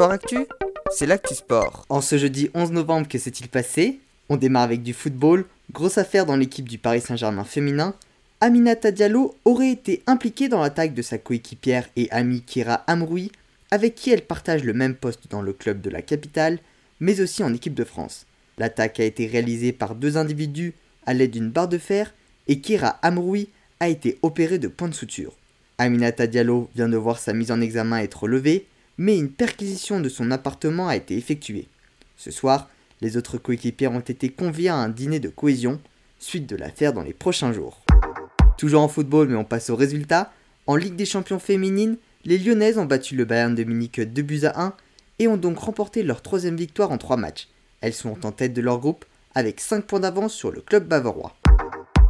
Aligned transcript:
Sport 0.00 0.12
Actu, 0.12 0.46
c'est 0.90 1.04
l'actu 1.04 1.34
sport. 1.34 1.84
En 1.90 2.00
ce 2.00 2.16
jeudi 2.16 2.48
11 2.54 2.72
novembre, 2.72 3.06
que 3.06 3.18
s'est-il 3.18 3.48
passé? 3.48 4.00
On 4.30 4.38
démarre 4.38 4.62
avec 4.62 4.82
du 4.82 4.94
football. 4.94 5.44
Grosse 5.72 5.98
affaire 5.98 6.24
dans 6.24 6.36
l'équipe 6.36 6.66
du 6.66 6.78
Paris 6.78 7.02
Saint-Germain 7.02 7.44
féminin. 7.44 7.94
Aminata 8.40 8.92
Diallo 8.92 9.34
aurait 9.44 9.72
été 9.72 10.02
impliquée 10.06 10.48
dans 10.48 10.62
l'attaque 10.62 10.94
de 10.94 11.02
sa 11.02 11.18
coéquipière 11.18 11.86
et 11.96 12.10
amie 12.12 12.40
Kira 12.40 12.82
Amroui, 12.86 13.30
avec 13.70 13.94
qui 13.94 14.10
elle 14.10 14.22
partage 14.22 14.64
le 14.64 14.72
même 14.72 14.94
poste 14.94 15.28
dans 15.28 15.42
le 15.42 15.52
club 15.52 15.82
de 15.82 15.90
la 15.90 16.00
capitale, 16.00 16.60
mais 16.98 17.20
aussi 17.20 17.44
en 17.44 17.52
équipe 17.52 17.74
de 17.74 17.84
France. 17.84 18.24
L'attaque 18.56 19.00
a 19.00 19.04
été 19.04 19.26
réalisée 19.26 19.72
par 19.72 19.94
deux 19.94 20.16
individus 20.16 20.72
à 21.04 21.12
l'aide 21.12 21.32
d'une 21.32 21.50
barre 21.50 21.68
de 21.68 21.76
fer 21.76 22.14
et 22.48 22.60
Kira 22.60 22.98
Amroui 23.02 23.50
a 23.80 23.90
été 23.90 24.18
opérée 24.22 24.58
de 24.58 24.68
point 24.68 24.88
de 24.88 24.94
suture. 24.94 25.36
Aminata 25.76 26.26
Diallo 26.26 26.70
vient 26.74 26.88
de 26.88 26.96
voir 26.96 27.18
sa 27.18 27.34
mise 27.34 27.50
en 27.50 27.60
examen 27.60 27.98
être 27.98 28.28
levée, 28.28 28.64
mais 29.00 29.16
une 29.16 29.30
perquisition 29.30 29.98
de 29.98 30.10
son 30.10 30.30
appartement 30.30 30.86
a 30.86 30.94
été 30.94 31.16
effectuée. 31.16 31.68
Ce 32.18 32.30
soir, 32.30 32.68
les 33.00 33.16
autres 33.16 33.38
coéquipiers 33.38 33.88
ont 33.88 34.00
été 34.00 34.28
conviés 34.28 34.68
à 34.68 34.76
un 34.76 34.90
dîner 34.90 35.20
de 35.20 35.30
cohésion, 35.30 35.80
suite 36.18 36.46
de 36.46 36.54
l'affaire 36.54 36.92
dans 36.92 37.02
les 37.02 37.14
prochains 37.14 37.54
jours. 37.54 37.80
Toujours 38.58 38.82
en 38.82 38.88
football, 38.88 39.28
mais 39.28 39.36
on 39.36 39.44
passe 39.44 39.70
aux 39.70 39.74
résultats. 39.74 40.30
En 40.66 40.76
Ligue 40.76 40.96
des 40.96 41.06
champions 41.06 41.38
féminines, 41.38 41.96
les 42.26 42.36
Lyonnaises 42.36 42.76
ont 42.76 42.84
battu 42.84 43.16
le 43.16 43.24
Bayern 43.24 43.54
de 43.54 43.64
Munich 43.64 43.98
2 43.98 44.20
buts 44.20 44.44
à 44.44 44.62
1 44.62 44.74
et 45.18 45.28
ont 45.28 45.38
donc 45.38 45.56
remporté 45.60 46.02
leur 46.02 46.20
troisième 46.20 46.56
victoire 46.56 46.90
en 46.90 46.98
3 46.98 47.16
matchs. 47.16 47.48
Elles 47.80 47.94
sont 47.94 48.26
en 48.26 48.32
tête 48.32 48.52
de 48.52 48.60
leur 48.60 48.80
groupe 48.80 49.06
avec 49.34 49.60
5 49.60 49.86
points 49.86 50.00
d'avance 50.00 50.34
sur 50.34 50.52
le 50.52 50.60
club 50.60 50.86
bavarois. 50.86 51.34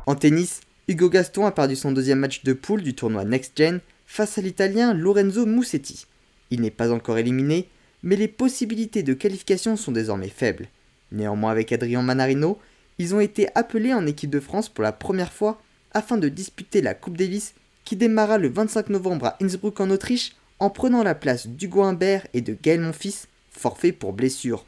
En 0.07 0.17
tennis, 0.17 0.61
Hugo 0.89 1.09
Gaston 1.09 1.47
a 1.47 1.53
perdu 1.53 1.77
son 1.77 1.93
deuxième 1.93 2.19
match 2.19 2.43
de 2.43 2.53
poule 2.53 2.83
du 2.83 2.95
tournoi 2.97 3.25
Next 3.25 3.57
Gen 3.57 3.79
face 4.07 4.39
à 4.39 4.41
l'Italien 4.41 4.93
Lorenzo 4.93 5.47
Musetti. 5.47 6.07
Il 6.51 6.61
n'est 6.61 6.71
pas 6.71 6.93
encore 6.93 7.19
éliminé, 7.19 7.69
mais 8.03 8.17
les 8.17 8.29
possibilités 8.29 9.03
de 9.03 9.15
qualification 9.15 9.77
sont 9.77 9.93
désormais 9.93 10.29
faibles. 10.29 10.69
Néanmoins 11.13 11.51
avec 11.51 11.73
Adrien 11.73 12.03
Manarino, 12.03 12.59
ils 12.99 13.15
ont 13.15 13.21
été 13.21 13.49
appelés 13.55 13.95
en 13.95 14.07
équipe 14.07 14.31
de 14.31 14.41
France 14.41 14.69
pour 14.69 14.85
la 14.85 14.93
première 14.93 15.33
fois 15.33 15.61
afin 15.93 16.17
de 16.17 16.29
disputer 16.29 16.83
la 16.83 16.95
Coupe 16.95 17.17
Davis 17.17 17.55
qui 17.85 17.97
démarra 17.97 18.39
le 18.39 18.49
25 18.49 18.91
novembre 18.91 19.27
à 19.27 19.37
Innsbruck 19.43 19.81
en 19.81 19.91
Autriche 19.91 20.33
en 20.59 20.71
prenant 20.71 21.03
la 21.03 21.15
place 21.15 21.47
d'Hugo 21.47 21.83
Humbert 21.83 22.27
et 22.35 22.43
de 22.43 22.57
Gaël 22.61 22.81
Monfils, 22.81 23.27
forfait 23.51 23.93
pour 23.93 24.13
blessure. 24.13 24.67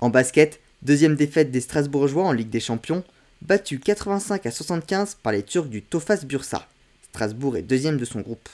En 0.00 0.10
basket, 0.10 0.60
deuxième 0.82 1.16
défaite 1.16 1.50
des 1.50 1.60
Strasbourgeois 1.60 2.24
en 2.24 2.32
Ligue 2.32 2.50
des 2.50 2.60
Champions, 2.60 3.02
battu 3.42 3.80
85 3.80 4.46
à 4.46 4.50
75 4.50 5.16
par 5.22 5.32
les 5.32 5.42
Turcs 5.42 5.68
du 5.68 5.82
Tofas 5.82 6.24
Bursa. 6.24 6.66
Strasbourg 7.10 7.56
est 7.56 7.62
deuxième 7.62 7.98
de 7.98 8.04
son 8.04 8.20
groupe. 8.20 8.48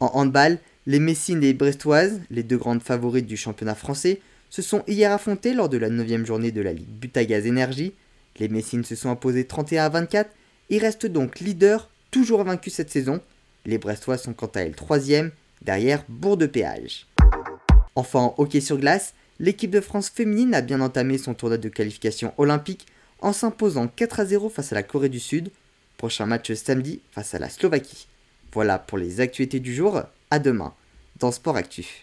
En 0.00 0.10
handball, 0.14 0.58
les 0.90 0.98
Messines 0.98 1.38
et 1.44 1.46
les 1.46 1.54
Brestoises, 1.54 2.20
les 2.32 2.42
deux 2.42 2.56
grandes 2.56 2.82
favorites 2.82 3.28
du 3.28 3.36
championnat 3.36 3.76
français, 3.76 4.20
se 4.50 4.60
sont 4.60 4.82
hier 4.88 5.12
affrontées 5.12 5.54
lors 5.54 5.68
de 5.68 5.76
la 5.76 5.88
9 5.88 6.26
journée 6.26 6.50
de 6.50 6.60
la 6.60 6.72
Ligue 6.72 6.88
Butagaz 6.88 7.46
Énergie. 7.46 7.92
Les 8.40 8.48
Messines 8.48 8.82
se 8.82 8.96
sont 8.96 9.08
imposées 9.08 9.46
31 9.46 9.84
à 9.84 9.88
24 9.88 10.28
et 10.68 10.78
restent 10.78 11.06
donc 11.06 11.38
leaders, 11.38 11.88
toujours 12.10 12.42
vaincus 12.42 12.74
cette 12.74 12.90
saison. 12.90 13.20
Les 13.66 13.78
Brestoises 13.78 14.24
sont 14.24 14.32
quant 14.32 14.50
à 14.52 14.62
elles 14.62 14.74
troisième, 14.74 15.30
derrière 15.62 16.02
Bourg-de-Péage. 16.08 17.06
Enfin, 17.94 18.18
en 18.18 18.34
hockey 18.38 18.60
sur 18.60 18.76
glace, 18.76 19.14
l'équipe 19.38 19.70
de 19.70 19.80
France 19.80 20.10
féminine 20.10 20.54
a 20.54 20.60
bien 20.60 20.80
entamé 20.80 21.18
son 21.18 21.34
tournoi 21.34 21.58
de 21.58 21.68
qualification 21.68 22.34
olympique 22.36 22.88
en 23.20 23.32
s'imposant 23.32 23.86
4 23.86 24.18
à 24.18 24.24
0 24.24 24.48
face 24.48 24.72
à 24.72 24.74
la 24.74 24.82
Corée 24.82 25.08
du 25.08 25.20
Sud. 25.20 25.52
Prochain 25.98 26.26
match 26.26 26.52
samedi 26.54 27.00
face 27.12 27.32
à 27.32 27.38
la 27.38 27.48
Slovaquie. 27.48 28.08
Voilà 28.52 28.80
pour 28.80 28.98
les 28.98 29.20
actualités 29.20 29.60
du 29.60 29.72
jour. 29.72 30.02
À 30.32 30.40
demain 30.40 30.74
dans 31.20 31.30
Sport 31.30 31.56
Actif. 31.56 31.98